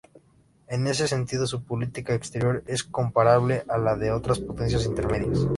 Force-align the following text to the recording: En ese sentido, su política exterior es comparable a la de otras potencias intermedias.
En 0.67 0.87
ese 0.87 1.07
sentido, 1.07 1.45
su 1.45 1.61
política 1.61 2.15
exterior 2.15 2.63
es 2.65 2.83
comparable 2.83 3.63
a 3.67 3.77
la 3.77 3.95
de 3.95 4.11
otras 4.11 4.39
potencias 4.39 4.87
intermedias. 4.87 5.45